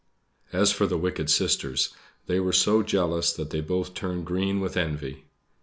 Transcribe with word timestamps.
As 0.51 0.71
for 0.71 0.87
the 0.87 0.97
wicked 0.97 1.29
sisters 1.29 1.93
they 2.25 2.39
were 2.39 2.51
so 2.53 2.81
jealous 2.81 3.31
that 3.33 3.51
they 3.51 3.61
both 3.61 3.93
turned 3.93 4.25
green 4.25 4.59
with 4.59 4.75
envy. 4.75 5.25